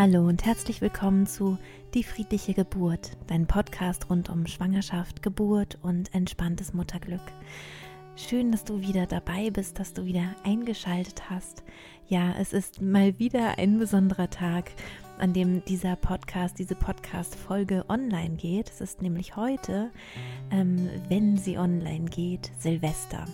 [0.00, 1.58] Hallo und herzlich willkommen zu
[1.92, 7.32] Die friedliche Geburt, dein Podcast rund um Schwangerschaft, Geburt und entspanntes Mutterglück.
[8.14, 11.64] Schön, dass du wieder dabei bist, dass du wieder eingeschaltet hast.
[12.06, 14.70] Ja, es ist mal wieder ein besonderer Tag,
[15.18, 18.70] an dem dieser Podcast, diese Podcast-Folge online geht.
[18.70, 19.90] Es ist nämlich heute,
[20.52, 23.26] ähm, wenn sie online geht, Silvester.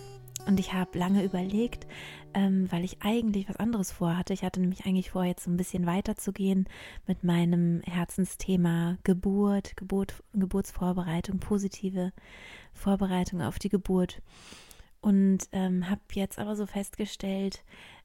[0.45, 1.87] Und ich habe lange überlegt,
[2.33, 4.33] ähm, weil ich eigentlich was anderes vorhatte.
[4.33, 6.67] Ich hatte nämlich eigentlich vor, jetzt so ein bisschen weiterzugehen
[7.07, 12.11] mit meinem Herzensthema Geburt, Geburt, Geburtsvorbereitung, positive
[12.73, 14.21] Vorbereitung auf die Geburt.
[15.01, 17.63] Und ähm, habe jetzt aber so festgestellt,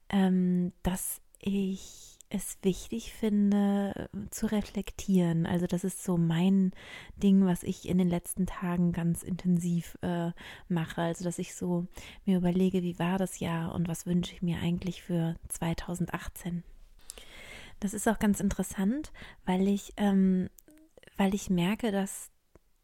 [0.09, 5.45] ähm, dass ich es wichtig finde, zu reflektieren.
[5.45, 6.71] Also das ist so mein
[7.17, 10.31] Ding, was ich in den letzten Tagen ganz intensiv äh,
[10.69, 11.01] mache.
[11.01, 11.87] Also dass ich so
[12.25, 16.63] mir überlege, wie war das Jahr und was wünsche ich mir eigentlich für 2018.
[17.81, 19.11] Das ist auch ganz interessant,
[19.45, 20.49] weil ich, ähm,
[21.17, 22.29] weil ich merke, dass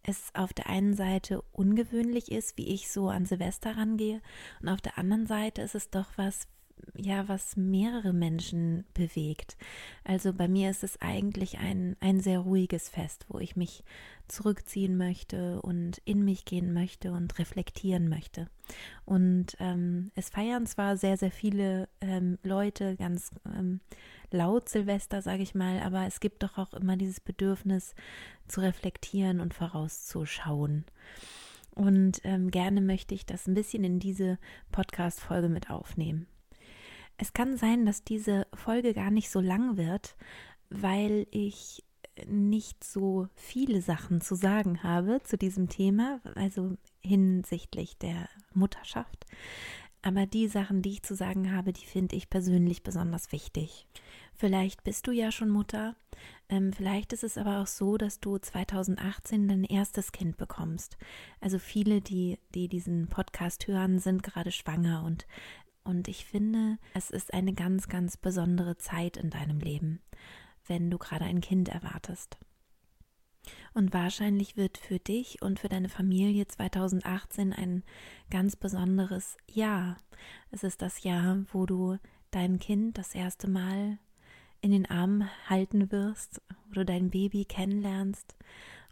[0.04, 4.22] es auf der einen Seite ungewöhnlich ist, wie ich so an Silvester rangehe,
[4.62, 6.48] und auf der anderen Seite ist es doch was,
[6.96, 9.58] ja, was mehrere Menschen bewegt.
[10.04, 13.84] Also bei mir ist es eigentlich ein, ein sehr ruhiges Fest, wo ich mich
[14.28, 18.50] zurückziehen möchte und in mich gehen möchte und reflektieren möchte.
[19.06, 23.80] Und ähm, es feiern zwar sehr, sehr viele ähm, Leute ganz ähm,
[24.32, 27.96] laut Silvester, sage ich mal, aber es gibt doch auch immer dieses Bedürfnis
[28.48, 30.86] zu reflektieren und vorauszuschauen.
[31.74, 34.40] Und ähm, gerne möchte ich das ein bisschen in diese
[34.72, 36.28] Podcast-Folge mit aufnehmen.
[37.18, 40.16] Es kann sein, dass diese Folge gar nicht so lang wird,
[40.70, 41.84] weil ich
[42.26, 49.26] nicht so viele Sachen zu sagen habe zu diesem Thema, also hinsichtlich der Mutterschaft.
[50.02, 53.88] Aber die Sachen, die ich zu sagen habe, die finde ich persönlich besonders wichtig.
[54.34, 55.96] Vielleicht bist du ja schon Mutter.
[56.50, 60.98] Ähm, vielleicht ist es aber auch so, dass du 2018 dein erstes Kind bekommst.
[61.42, 65.26] Also viele, die, die diesen Podcast hören, sind gerade schwanger und
[65.88, 70.02] und ich finde, es ist eine ganz, ganz besondere Zeit in deinem Leben,
[70.68, 72.38] wenn du gerade ein Kind erwartest.
[73.74, 77.84] Und wahrscheinlich wird für dich und für deine Familie 2018 ein
[78.30, 79.98] ganz besonderes Jahr.
[80.52, 81.98] Es ist das Jahr, wo du
[82.32, 83.98] dein Kind das erste Mal
[84.60, 88.36] in den Arm halten wirst, wo du dein Baby kennenlernst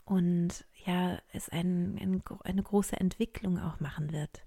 [0.06, 4.46] und ja, es ein, ein, eine große Entwicklung auch machen wird.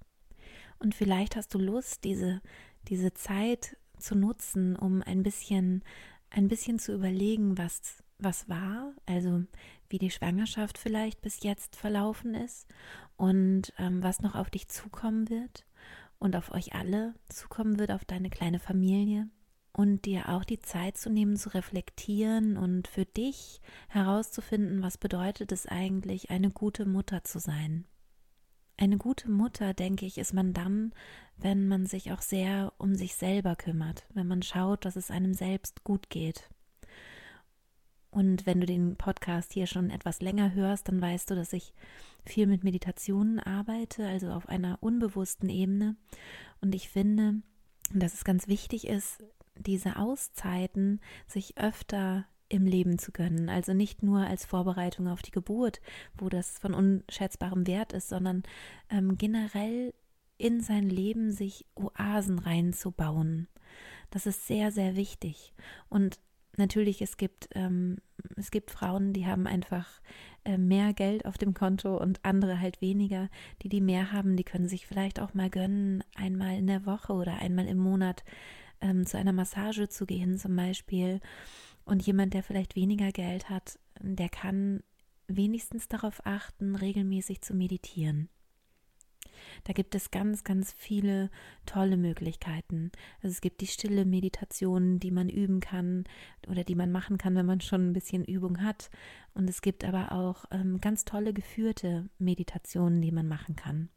[0.78, 2.41] Und vielleicht hast du Lust, diese,
[2.89, 5.83] diese Zeit zu nutzen, um ein bisschen,
[6.31, 9.44] ein bisschen zu überlegen, was, was war, also
[9.88, 12.67] wie die Schwangerschaft vielleicht bis jetzt verlaufen ist
[13.17, 15.65] und ähm, was noch auf dich zukommen wird
[16.19, 19.28] und auf euch alle zukommen wird, auf deine kleine Familie
[19.72, 25.53] und dir auch die Zeit zu nehmen, zu reflektieren und für dich herauszufinden, was bedeutet
[25.53, 27.84] es eigentlich, eine gute Mutter zu sein.
[28.81, 30.93] Eine gute Mutter, denke ich, ist man dann,
[31.37, 35.34] wenn man sich auch sehr um sich selber kümmert, wenn man schaut, dass es einem
[35.34, 36.49] selbst gut geht.
[38.11, 41.75] Und wenn du den Podcast hier schon etwas länger hörst, dann weißt du, dass ich
[42.25, 45.97] viel mit Meditationen arbeite, also auf einer unbewussten Ebene.
[46.61, 47.43] Und ich finde,
[47.93, 49.25] dass es ganz wichtig ist,
[49.56, 53.49] diese Auszeiten sich öfter im Leben zu gönnen.
[53.49, 55.81] Also nicht nur als Vorbereitung auf die Geburt,
[56.17, 58.43] wo das von unschätzbarem Wert ist, sondern
[58.91, 59.93] ähm, generell
[60.39, 63.49] in sein Leben sich Oasen reinzubauen.
[64.11, 65.53] Das ist sehr, sehr wichtig.
[65.89, 66.19] Und
[66.57, 67.99] natürlich, es gibt, ähm,
[68.37, 70.01] es gibt Frauen, die haben einfach
[70.45, 73.29] äh, mehr Geld auf dem Konto und andere halt weniger.
[73.63, 77.13] Die, die mehr haben, die können sich vielleicht auch mal gönnen, einmal in der Woche
[77.13, 78.25] oder einmal im Monat
[78.81, 81.21] ähm, zu einer Massage zu gehen zum Beispiel
[81.88, 84.82] und jemand, der vielleicht weniger Geld hat, der kann
[85.26, 88.28] wenigstens darauf achten, regelmäßig zu meditieren.
[89.65, 91.31] Da gibt es ganz, ganz viele
[91.65, 92.90] tolle Möglichkeiten.
[93.23, 96.05] Also es gibt die stille Meditation, die man üben kann
[96.49, 98.91] oder die man machen kann, wenn man schon ein bisschen Übung hat.
[99.34, 103.88] Und es gibt aber auch ähm, ganz tolle geführte Meditationen, die man machen kann.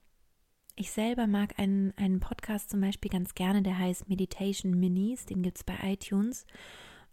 [0.75, 5.41] Ich selber mag einen, einen Podcast zum Beispiel ganz gerne, der heißt Meditation Minis, den
[5.41, 6.45] gibt es bei iTunes.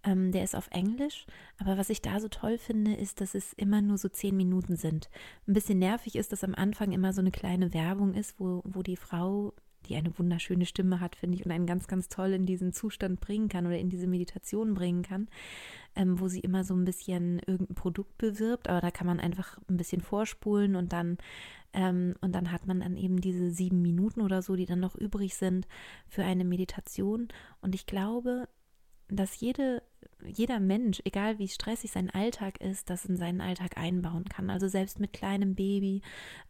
[0.09, 1.27] Ähm, der ist auf Englisch,
[1.59, 4.77] aber was ich da so toll finde, ist, dass es immer nur so zehn Minuten
[4.77, 5.11] sind.
[5.47, 8.83] Ein bisschen nervig ist, dass am Anfang immer so eine kleine Werbung ist, wo, wo
[8.83, 9.53] die Frau,
[9.87, 13.21] die eine wunderschöne Stimme hat, finde ich, und einen ganz, ganz toll in diesen Zustand
[13.21, 15.29] bringen kann oder in diese Meditation bringen kann,
[15.95, 19.59] ähm, wo sie immer so ein bisschen irgendein Produkt bewirbt, aber da kann man einfach
[19.69, 21.19] ein bisschen vorspulen und dann
[21.75, 24.95] ähm, und dann hat man dann eben diese sieben Minuten oder so, die dann noch
[24.95, 25.69] übrig sind
[26.09, 27.29] für eine Meditation.
[27.61, 28.49] Und ich glaube,
[29.09, 29.83] dass jede
[30.27, 34.51] jeder Mensch, egal wie stressig sein Alltag ist, das in seinen Alltag einbauen kann.
[34.51, 36.03] Also selbst mit kleinem Baby,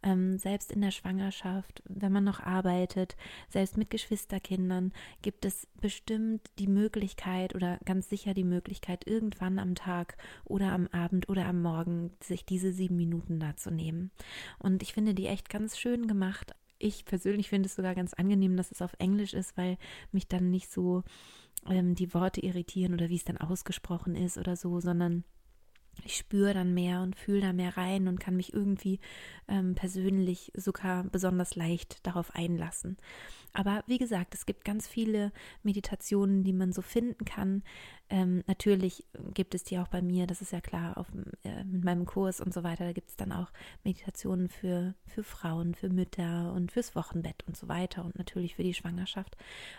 [0.03, 3.15] ähm, selbst in der Schwangerschaft, wenn man noch arbeitet,
[3.47, 4.91] selbst mit Geschwisterkindern,
[5.21, 10.87] gibt es bestimmt die Möglichkeit oder ganz sicher die Möglichkeit, irgendwann am Tag oder am
[10.87, 14.11] Abend oder am Morgen sich diese sieben Minuten da zu nehmen.
[14.57, 16.53] Und ich finde die echt ganz schön gemacht.
[16.79, 19.77] Ich persönlich finde es sogar ganz angenehm, dass es auf Englisch ist, weil
[20.11, 21.03] mich dann nicht so
[21.67, 25.23] ähm, die Worte irritieren oder wie es dann ausgesprochen ist oder so, sondern
[26.05, 28.99] ich spüre dann mehr und fühle da mehr rein und kann mich irgendwie
[29.47, 32.97] ähm, persönlich sogar besonders leicht darauf einlassen.
[33.53, 35.31] Aber wie gesagt, es gibt ganz viele
[35.63, 37.63] Meditationen, die man so finden kann.
[38.09, 41.07] Ähm, natürlich gibt es die auch bei mir, das ist ja klar, auf,
[41.43, 42.85] äh, mit meinem Kurs und so weiter.
[42.85, 43.51] Da gibt es dann auch
[43.83, 48.63] Meditationen für, für Frauen, für Mütter und fürs Wochenbett und so weiter und natürlich für
[48.63, 49.35] die Schwangerschaft.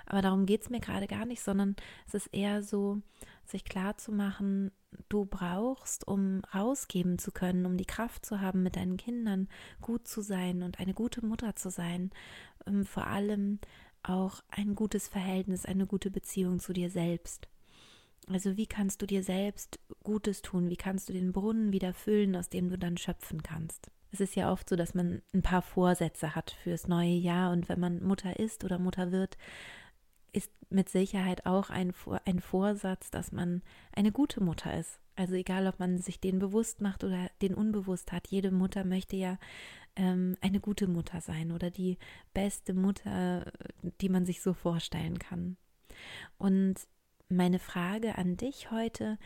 [0.06, 1.76] Aber darum geht es mir gerade gar nicht, sondern
[2.08, 3.00] es ist eher so,
[3.44, 4.70] sich klar zu machen,
[5.08, 9.48] du brauchst, um rausgeben zu können, um die Kraft zu haben, mit deinen Kindern
[9.80, 12.10] gut zu sein und eine gute Mutter zu sein,
[12.66, 13.58] ähm, vor allem
[14.02, 17.48] auch ein gutes Verhältnis, eine gute Beziehung zu dir selbst.
[18.28, 20.70] Also wie kannst du dir selbst Gutes tun?
[20.70, 23.90] Wie kannst du den Brunnen wieder füllen, aus dem du dann schöpfen kannst?
[24.12, 27.68] Es ist ja oft so, dass man ein paar Vorsätze hat fürs neue Jahr und
[27.68, 29.36] wenn man Mutter ist oder Mutter wird,
[30.32, 31.92] ist mit Sicherheit auch ein,
[32.24, 33.62] ein Vorsatz, dass man
[33.92, 35.00] eine gute Mutter ist.
[35.16, 39.16] Also egal, ob man sich den bewusst macht oder den unbewusst hat, jede Mutter möchte
[39.16, 39.38] ja
[39.96, 41.98] ähm, eine gute Mutter sein oder die
[42.32, 43.52] beste Mutter,
[44.00, 45.56] die man sich so vorstellen kann.
[46.38, 46.76] Und
[47.28, 49.18] meine Frage an dich heute,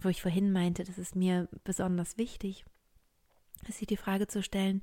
[0.00, 2.64] wo ich vorhin meinte, das ist mir besonders wichtig,
[3.68, 4.82] ist sich die Frage zu stellen,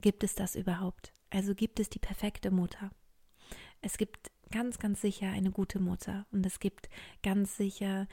[0.00, 1.12] gibt es das überhaupt?
[1.30, 2.90] Also gibt es die perfekte Mutter?
[3.80, 6.88] Es gibt ganz, ganz sicher eine gute Mutter und es gibt
[7.22, 8.06] ganz sicher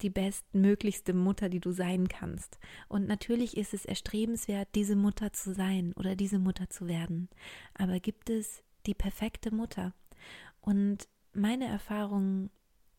[0.00, 2.58] die bestmöglichste Mutter, die du sein kannst.
[2.88, 7.28] Und natürlich ist es erstrebenswert, diese Mutter zu sein oder diese Mutter zu werden.
[7.74, 9.94] Aber gibt es die perfekte Mutter?
[10.60, 12.50] Und meine Erfahrung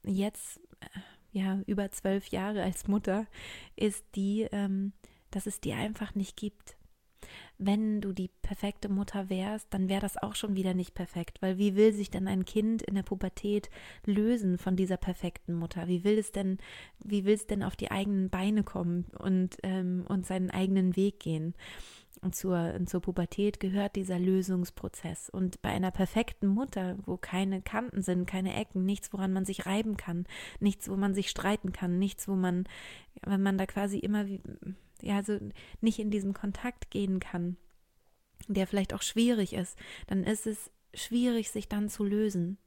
[0.04, 0.88] jetzt, äh,
[1.32, 3.28] ja, über zwölf Jahre als Mutter,
[3.76, 4.94] ist die, ähm,
[5.32, 6.78] dass es die einfach nicht gibt
[7.58, 11.58] wenn du die perfekte Mutter wärst, dann wäre das auch schon wieder nicht perfekt, weil
[11.58, 13.70] wie will sich denn ein Kind in der Pubertät
[14.06, 15.88] lösen von dieser perfekten Mutter?
[15.88, 16.58] Wie will es denn,
[17.04, 21.20] wie will es denn auf die eigenen Beine kommen und, ähm, und seinen eigenen Weg
[21.20, 21.56] gehen?
[22.22, 25.30] Und zur, zur Pubertät gehört dieser Lösungsprozess.
[25.30, 29.66] Und bei einer perfekten Mutter, wo keine Kanten sind, keine Ecken, nichts, woran man sich
[29.66, 30.26] reiben kann,
[30.60, 32.66] nichts, wo man sich streiten kann, nichts, wo man,
[33.26, 34.42] wenn man da quasi immer wie,
[35.06, 35.38] ja, also
[35.82, 37.58] nicht in diesen Kontakt gehen kann,
[38.48, 42.58] der vielleicht auch schwierig ist, dann ist es schwierig, sich dann zu lösen.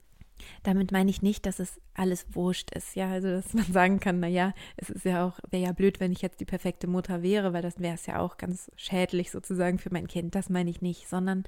[0.62, 4.20] Damit meine ich nicht, dass es alles wurscht ist, ja, also dass man sagen kann,
[4.20, 7.52] naja, es ist ja auch, wäre ja blöd, wenn ich jetzt die perfekte Mutter wäre,
[7.52, 10.80] weil das wäre es ja auch ganz schädlich sozusagen für mein Kind, das meine ich
[10.80, 11.42] nicht, sondern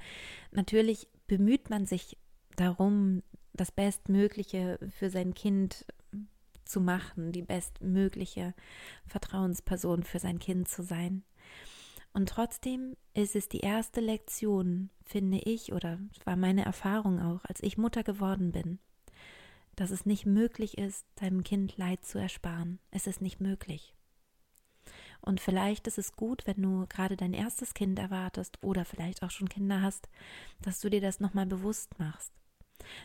[0.51, 2.17] natürlich bemüht man sich
[2.57, 3.23] darum,
[3.53, 5.85] das Bestmögliche für sein Kind
[6.65, 8.53] zu machen, die bestmögliche
[9.05, 11.23] Vertrauensperson für sein Kind zu sein.
[12.13, 17.63] Und trotzdem ist es die erste Lektion, finde ich, oder war meine Erfahrung auch, als
[17.63, 18.79] ich Mutter geworden bin,
[19.75, 22.79] dass es nicht möglich ist, deinem Kind Leid zu ersparen.
[22.91, 23.95] Es ist nicht möglich.
[25.21, 29.31] Und vielleicht ist es gut, wenn du gerade dein erstes Kind erwartest oder vielleicht auch
[29.31, 30.09] schon Kinder hast,
[30.61, 32.33] dass du dir das nochmal bewusst machst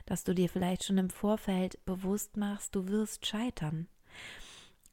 [0.05, 3.89] dass du dir vielleicht schon im Vorfeld bewusst machst, du wirst scheitern.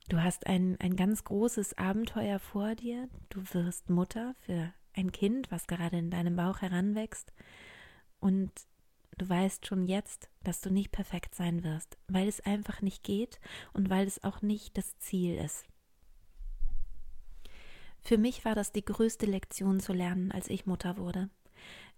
[0.10, 5.50] Du hast ein, ein ganz großes Abenteuer vor dir, du wirst Mutter für ein Kind,
[5.52, 7.32] was gerade in deinem Bauch heranwächst
[8.20, 8.52] und
[9.18, 13.40] du weißt schon jetzt, dass du nicht perfekt sein wirst, weil es einfach nicht geht
[13.74, 15.66] und weil es auch nicht das Ziel ist.
[18.02, 21.30] Für mich war das die größte Lektion zu lernen, als ich Mutter wurde.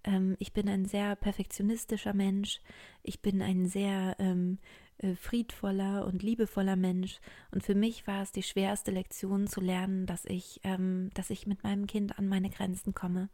[0.05, 2.61] Ähm, ich bin ein sehr perfektionistischer Mensch.
[3.03, 4.59] Ich bin ein sehr ähm,
[4.99, 7.19] äh, friedvoller und liebevoller Mensch.
[7.51, 11.47] Und für mich war es die schwerste Lektion zu lernen, dass ich, ähm, dass ich
[11.47, 13.29] mit meinem Kind an meine Grenzen komme.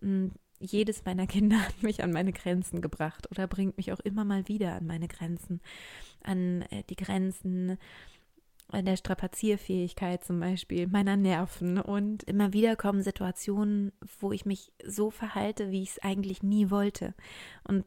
[0.00, 4.24] Und jedes meiner Kinder hat mich an meine Grenzen gebracht oder bringt mich auch immer
[4.24, 5.60] mal wieder an meine Grenzen,
[6.22, 7.78] an äh, die Grenzen
[8.72, 11.78] der Strapazierfähigkeit zum Beispiel, meiner Nerven.
[11.80, 16.70] Und immer wieder kommen Situationen, wo ich mich so verhalte, wie ich es eigentlich nie
[16.70, 17.14] wollte.
[17.64, 17.84] Und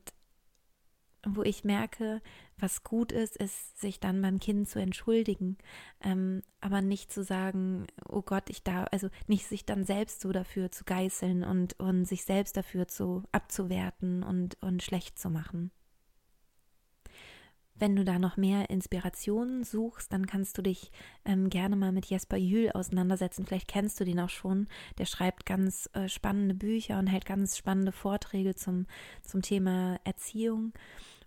[1.26, 2.22] wo ich merke,
[2.58, 5.58] was gut ist, ist, sich dann beim Kind zu entschuldigen,
[6.02, 10.32] ähm, aber nicht zu sagen, oh Gott, ich da, also nicht sich dann selbst so
[10.32, 15.72] dafür zu geißeln und, und sich selbst dafür zu abzuwerten und, und schlecht zu machen.
[17.80, 20.92] Wenn du da noch mehr Inspirationen suchst, dann kannst du dich
[21.26, 23.46] ähm, gerne mal mit Jesper Jühl auseinandersetzen.
[23.46, 24.68] Vielleicht kennst du den auch schon.
[24.98, 28.86] Der schreibt ganz äh, spannende Bücher und hält ganz spannende Vorträge zum,
[29.22, 30.74] zum Thema Erziehung.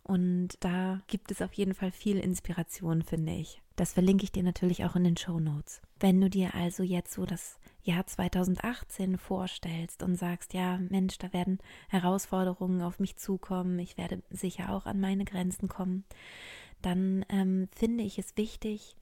[0.05, 3.63] Und da gibt es auf jeden Fall viel Inspiration, finde ich.
[3.77, 5.81] Das verlinke ich dir natürlich auch in den Show Notes.
[6.01, 11.33] Wenn du dir also jetzt so das Jahr 2018 vorstellst und sagst, ja, Mensch, da
[11.33, 11.59] werden
[11.89, 16.05] Herausforderungen auf mich zukommen, ich werde sicher auch an meine Grenzen kommen,
[16.81, 18.97] dann ähm, finde ich es wichtig,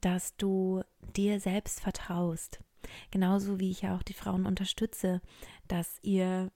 [0.00, 0.82] dass du
[1.16, 2.60] dir selbst vertraust.
[3.10, 5.20] Genauso wie ich ja auch die Frauen unterstütze,
[5.68, 6.50] dass ihr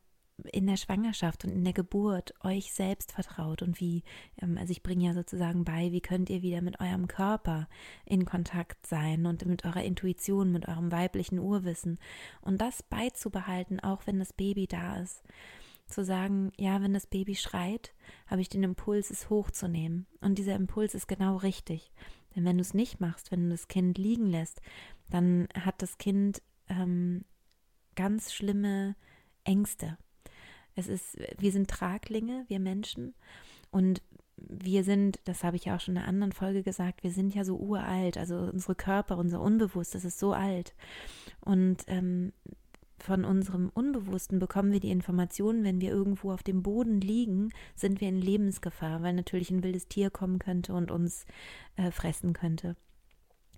[0.52, 4.02] in der Schwangerschaft und in der Geburt euch selbst vertraut und wie,
[4.40, 7.68] ähm, also ich bringe ja sozusagen bei, wie könnt ihr wieder mit eurem Körper
[8.04, 11.98] in Kontakt sein und mit eurer Intuition, mit eurem weiblichen Urwissen
[12.40, 15.22] und das beizubehalten, auch wenn das Baby da ist.
[15.86, 17.94] Zu sagen, ja, wenn das Baby schreit,
[18.26, 20.06] habe ich den Impuls, es hochzunehmen.
[20.20, 21.90] Und dieser Impuls ist genau richtig.
[22.36, 24.60] Denn wenn du es nicht machst, wenn du das Kind liegen lässt,
[25.08, 27.24] dann hat das Kind ähm,
[27.94, 28.96] ganz schlimme
[29.44, 29.96] Ängste
[30.78, 33.14] es ist, wir sind Traglinge, wir Menschen.
[33.70, 34.00] Und
[34.36, 37.34] wir sind, das habe ich ja auch schon in einer anderen Folge gesagt, wir sind
[37.34, 40.76] ja so uralt, also unsere Körper, unser Unbewusst, das ist so alt.
[41.40, 42.32] Und ähm,
[43.00, 48.00] von unserem Unbewussten bekommen wir die Informationen, wenn wir irgendwo auf dem Boden liegen, sind
[48.00, 51.26] wir in Lebensgefahr, weil natürlich ein wildes Tier kommen könnte und uns
[51.76, 52.76] äh, fressen könnte.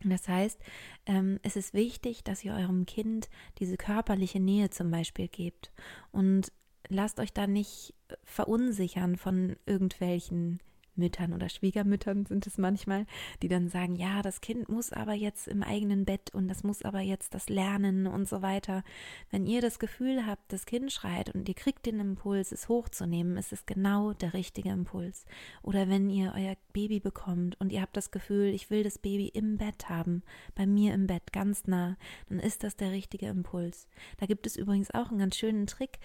[0.03, 0.59] Das heißt,
[1.05, 5.73] ähm, es ist wichtig, dass ihr eurem Kind diese körperliche Nähe zum Beispiel gebt.
[6.11, 6.53] Und
[6.89, 7.95] lasst euch da nicht
[8.25, 10.61] verunsichern von irgendwelchen
[11.01, 13.07] Müttern oder Schwiegermüttern sind es manchmal,
[13.43, 16.83] die dann sagen, ja, das Kind muss aber jetzt im eigenen Bett und das muss
[16.83, 18.85] aber jetzt das lernen und so weiter.
[19.31, 23.37] Wenn ihr das Gefühl habt, das Kind schreit und ihr kriegt den Impuls, es hochzunehmen,
[23.37, 25.25] ist es genau der richtige Impuls.
[25.63, 29.29] Oder wenn ihr euer Baby bekommt und ihr habt das Gefühl, ich will das Baby
[29.29, 30.23] im Bett haben,
[30.55, 31.97] bei mir im Bett ganz nah,
[32.29, 33.89] dann ist das der richtige Impuls.
[34.19, 35.99] Da gibt es übrigens auch einen ganz schönen Trick,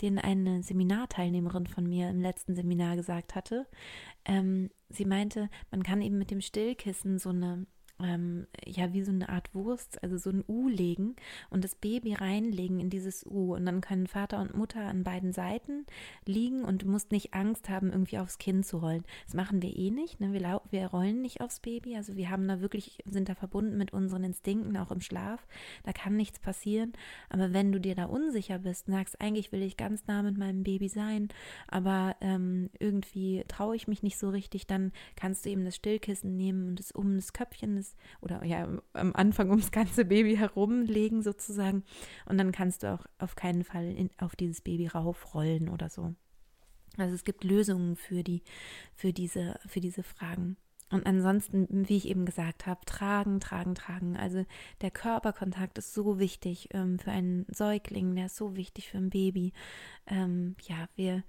[0.00, 3.66] den eine Seminarteilnehmerin von mir im letzten Seminar gesagt hatte.
[4.24, 7.66] Ähm, sie meinte, man kann eben mit dem Stillkissen so eine
[8.00, 11.16] ähm, ja wie so eine Art Wurst, also so ein U legen
[11.50, 13.54] und das Baby reinlegen in dieses U.
[13.54, 15.86] Und dann können Vater und Mutter an beiden Seiten
[16.26, 19.04] liegen und du musst nicht Angst haben, irgendwie aufs Kind zu rollen.
[19.26, 20.20] Das machen wir eh nicht.
[20.20, 20.32] Ne?
[20.32, 21.96] Wir, wir rollen nicht aufs Baby.
[21.96, 25.46] Also wir haben da wirklich, sind da verbunden mit unseren Instinkten, auch im Schlaf.
[25.84, 26.92] Da kann nichts passieren.
[27.28, 30.38] Aber wenn du dir da unsicher bist und sagst, eigentlich will ich ganz nah mit
[30.38, 31.28] meinem Baby sein,
[31.68, 36.36] aber ähm, irgendwie traue ich mich nicht so richtig, dann kannst du eben das Stillkissen
[36.36, 41.22] nehmen und es um das Köpfchen des oder ja am Anfang ums ganze Baby herumlegen
[41.22, 41.84] sozusagen
[42.26, 46.14] und dann kannst du auch auf keinen Fall in, auf dieses Baby raufrollen oder so.
[46.98, 48.42] Also es gibt Lösungen für die
[48.94, 50.56] für diese für diese Fragen.
[50.92, 54.14] Und ansonsten, wie ich eben gesagt habe, tragen, tragen, tragen.
[54.14, 54.44] Also
[54.82, 59.08] der Körperkontakt ist so wichtig ähm, für einen Säugling, der ist so wichtig für ein
[59.08, 59.54] Baby.
[60.06, 61.24] Ähm, ja, wir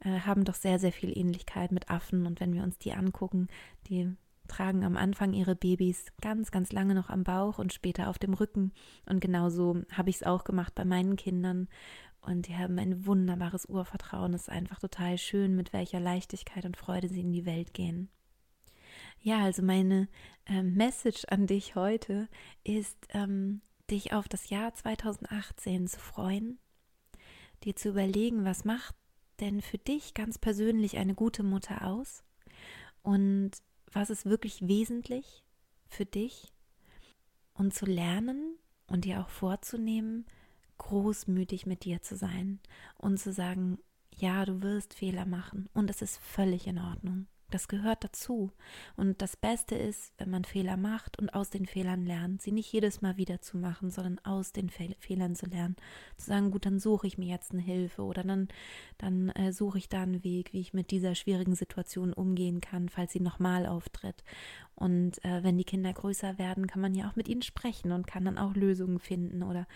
[0.00, 2.26] äh, haben doch sehr, sehr viel Ähnlichkeit mit Affen.
[2.26, 3.48] Und wenn wir uns die angucken,
[3.88, 4.14] die
[4.48, 8.34] tragen am Anfang ihre Babys ganz, ganz lange noch am Bauch und später auf dem
[8.34, 8.72] Rücken.
[9.06, 11.68] Und genauso habe ich es auch gemacht bei meinen Kindern.
[12.20, 14.34] Und die haben ein wunderbares Urvertrauen.
[14.34, 18.08] Es ist einfach total schön, mit welcher Leichtigkeit und Freude sie in die Welt gehen.
[19.20, 20.08] Ja, also meine
[20.46, 22.28] äh, Message an dich heute
[22.62, 26.58] ist, ähm, dich auf das Jahr 2018 zu freuen,
[27.64, 28.94] dir zu überlegen, was macht
[29.40, 32.22] denn für dich ganz persönlich eine gute Mutter aus
[33.02, 33.50] und
[33.92, 35.44] was ist wirklich wesentlich
[35.88, 36.52] für dich
[37.54, 40.26] und zu lernen und dir auch vorzunehmen,
[40.78, 42.60] großmütig mit dir zu sein
[42.98, 43.78] und zu sagen,
[44.16, 47.26] ja, du wirst Fehler machen und es ist völlig in Ordnung.
[47.54, 48.50] Das gehört dazu.
[48.96, 52.72] Und das Beste ist, wenn man Fehler macht und aus den Fehlern lernt, sie nicht
[52.72, 55.76] jedes Mal wieder zu machen, sondern aus den Fe Fehlern zu lernen.
[56.16, 58.48] Zu sagen, gut, dann suche ich mir jetzt eine Hilfe oder dann,
[58.98, 62.88] dann äh, suche ich da einen Weg, wie ich mit dieser schwierigen Situation umgehen kann,
[62.88, 64.24] falls sie nochmal auftritt.
[64.74, 68.08] Und äh, wenn die Kinder größer werden, kann man ja auch mit ihnen sprechen und
[68.08, 69.68] kann dann auch Lösungen finden oder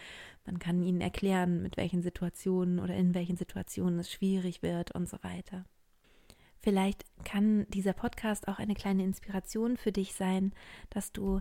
[0.47, 5.09] man kann ihnen erklären, mit welchen Situationen oder in welchen Situationen es schwierig wird und
[5.09, 5.65] so weiter.
[6.61, 10.53] Vielleicht kann dieser Podcast auch eine kleine Inspiration für dich sein,
[10.91, 11.41] dass du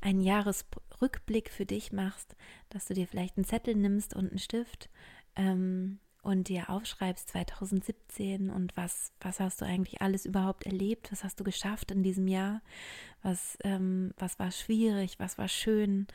[0.00, 2.36] einen Jahresrückblick für dich machst,
[2.68, 4.90] dass du dir vielleicht einen Zettel nimmst und einen Stift
[5.36, 11.24] ähm, und dir aufschreibst 2017 und was, was hast du eigentlich alles überhaupt erlebt, was
[11.24, 12.60] hast du geschafft in diesem Jahr,
[13.22, 16.06] was, ähm, was war schwierig, was war schön,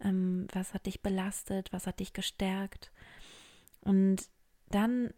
[0.00, 2.90] ähm, was hat dich belastet, was hat dich gestärkt?
[3.80, 4.28] Und
[4.70, 5.12] dann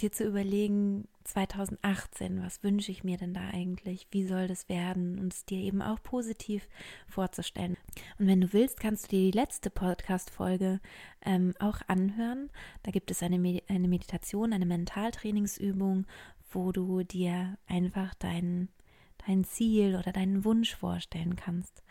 [0.00, 4.06] dir zu überlegen, 2018, was wünsche ich mir denn da eigentlich?
[4.10, 5.18] Wie soll das werden?
[5.18, 6.68] Und es dir eben auch positiv
[7.08, 7.76] vorzustellen.
[8.18, 10.80] Und wenn du willst, kannst du dir die letzte Podcast-Folge
[11.24, 12.50] ähm, auch anhören.
[12.82, 16.06] Da gibt es eine, Med eine Meditation, eine Mentaltrainingsübung,
[16.50, 18.68] wo du dir einfach dein,
[19.26, 21.82] dein Ziel oder deinen Wunsch vorstellen kannst.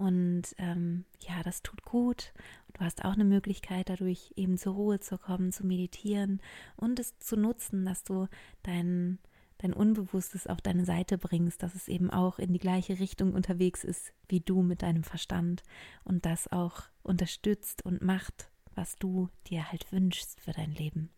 [0.00, 2.32] Und ähm, ja, das tut gut.
[2.72, 6.40] Du hast auch eine Möglichkeit, dadurch eben zur Ruhe zu kommen, zu meditieren
[6.76, 8.26] und es zu nutzen, dass du
[8.62, 9.18] dein,
[9.58, 13.84] dein Unbewusstes auf deine Seite bringst, dass es eben auch in die gleiche Richtung unterwegs
[13.84, 15.64] ist wie du mit deinem Verstand
[16.02, 21.10] und das auch unterstützt und macht, was du dir halt wünschst für dein Leben.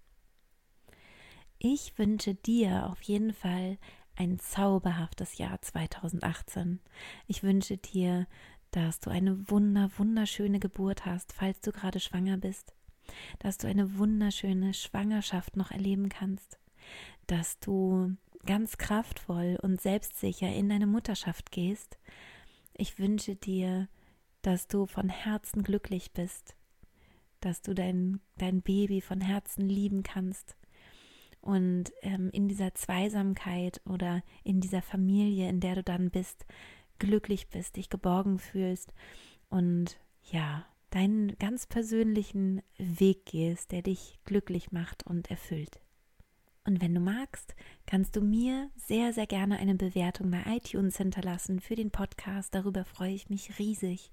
[1.61, 3.79] Ich wünsche dir auf jeden Fall
[4.17, 6.81] ein zauberhaftes Jahr 2018.
[7.27, 8.27] Ich wünsche dir
[8.73, 12.75] dass du eine wunder, wunderschöne Geburt hast, falls du gerade schwanger bist,
[13.39, 16.59] dass du eine wunderschöne Schwangerschaft noch erleben kannst,
[17.27, 21.99] dass du ganz kraftvoll und selbstsicher in deine Mutterschaft gehst.
[22.75, 23.89] Ich wünsche dir,
[24.41, 26.57] dass du von Herzen glücklich bist,
[27.41, 30.57] dass du dein, dein Baby von Herzen lieben kannst.
[31.41, 36.47] Und ähm, in dieser Zweisamkeit oder in dieser Familie, in der du dann bist,
[37.03, 38.95] glücklich bist, dich geborgen fühlst
[39.51, 39.99] und
[40.31, 45.81] ja, deinen ganz persönlichen Weg gehst, der dich glücklich macht und erfüllt.
[46.65, 47.57] Und wenn du magst,
[47.87, 52.55] kannst du mir sehr, sehr gerne eine Bewertung bei iTunes hinterlassen für den Podcast.
[52.55, 54.13] Darüber freue ich mich riesig.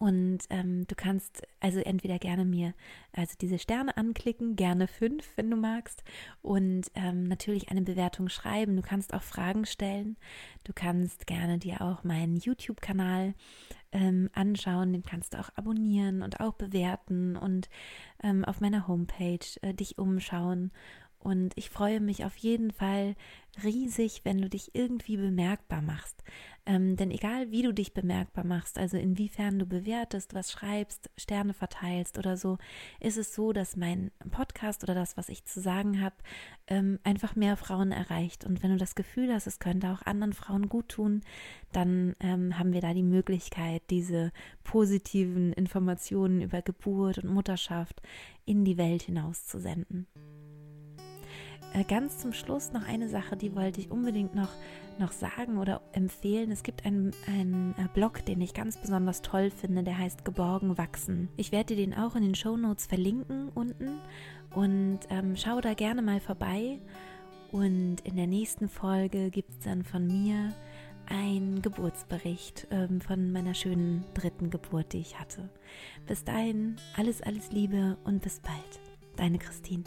[0.00, 2.72] Und ähm, du kannst also entweder gerne mir
[3.12, 6.02] also diese Sterne anklicken, gerne fünf, wenn du magst,
[6.40, 8.76] und ähm, natürlich eine Bewertung schreiben.
[8.76, 10.16] Du kannst auch Fragen stellen.
[10.64, 13.34] Du kannst gerne dir auch meinen YouTube-Kanal
[13.92, 14.94] ähm, anschauen.
[14.94, 17.68] Den kannst du auch abonnieren und auch bewerten und
[18.22, 20.70] ähm, auf meiner Homepage äh, dich umschauen
[21.20, 23.14] und ich freue mich auf jeden Fall
[23.62, 26.22] riesig, wenn du dich irgendwie bemerkbar machst.
[26.66, 31.52] Ähm, denn egal wie du dich bemerkbar machst, also inwiefern du bewertest, was schreibst, Sterne
[31.52, 32.58] verteilst oder so,
[33.00, 36.14] ist es so, dass mein Podcast oder das, was ich zu sagen habe,
[36.68, 38.44] ähm, einfach mehr Frauen erreicht.
[38.44, 41.22] Und wenn du das Gefühl hast, es könnte auch anderen Frauen gut tun,
[41.72, 44.32] dann ähm, haben wir da die Möglichkeit, diese
[44.64, 48.00] positiven Informationen über Geburt und Mutterschaft
[48.46, 50.06] in die Welt hinaus zu senden.
[50.14, 50.49] Äh,
[51.88, 54.50] ganz zum Schluss noch eine Sache, die wollte ich unbedingt noch,
[54.98, 56.50] noch sagen oder empfehlen.
[56.50, 60.76] Es gibt einen, einen äh, Blog, den ich ganz besonders toll finde, der heißt Geborgen
[60.78, 61.28] wachsen.
[61.36, 64.00] Ich werde dir den auch in den Show Notes verlinken unten
[64.54, 66.80] und ähm, schau da gerne mal vorbei.
[67.52, 70.52] Und in der nächsten Folge gibt es dann von mir
[71.06, 75.48] ein Geburtsbericht ähm, von meiner schönen dritten Geburt, die ich hatte.
[76.06, 78.80] Bis dahin, alles, alles Liebe und bis bald.
[79.16, 79.84] Deine Christine.